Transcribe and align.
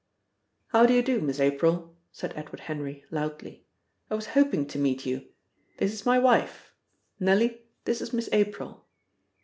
"How 0.69 0.87
do 0.87 0.95
you 0.95 1.03
do, 1.03 1.21
Miss 1.21 1.39
April?" 1.39 1.95
said 2.11 2.33
Edward 2.35 2.61
Henry 2.61 3.05
loudly. 3.11 3.67
"I 4.09 4.15
was 4.15 4.25
hoping 4.33 4.65
to 4.69 4.79
meet 4.79 5.05
you. 5.05 5.27
This 5.77 5.93
is 5.93 6.07
my 6.07 6.17
wife. 6.17 6.73
Nellie, 7.19 7.61
this 7.85 8.01
is 8.01 8.11
Miss 8.11 8.27
April." 8.31 8.87